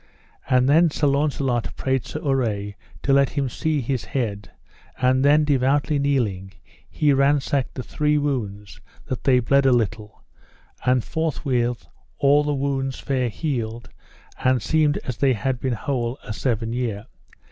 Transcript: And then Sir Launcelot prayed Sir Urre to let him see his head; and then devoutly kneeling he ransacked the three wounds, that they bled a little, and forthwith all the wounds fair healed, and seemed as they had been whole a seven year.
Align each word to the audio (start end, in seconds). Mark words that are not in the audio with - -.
And 0.49 0.67
then 0.67 0.89
Sir 0.89 1.05
Launcelot 1.05 1.75
prayed 1.75 2.07
Sir 2.07 2.21
Urre 2.27 2.73
to 3.03 3.13
let 3.13 3.29
him 3.29 3.47
see 3.49 3.81
his 3.81 4.03
head; 4.05 4.49
and 4.99 5.23
then 5.23 5.43
devoutly 5.43 5.99
kneeling 5.99 6.53
he 6.89 7.13
ransacked 7.13 7.75
the 7.75 7.83
three 7.83 8.17
wounds, 8.17 8.81
that 9.05 9.25
they 9.25 9.37
bled 9.39 9.67
a 9.67 9.71
little, 9.71 10.23
and 10.83 11.03
forthwith 11.03 11.85
all 12.17 12.43
the 12.43 12.51
wounds 12.55 12.97
fair 12.99 13.29
healed, 13.29 13.91
and 14.43 14.63
seemed 14.63 14.97
as 15.05 15.17
they 15.17 15.33
had 15.33 15.59
been 15.59 15.73
whole 15.73 16.17
a 16.23 16.33
seven 16.33 16.73
year. 16.73 17.05